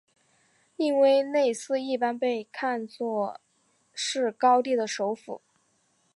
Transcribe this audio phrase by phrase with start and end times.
[0.77, 3.39] 印威内斯一般被看作
[3.93, 5.43] 是高地的首府。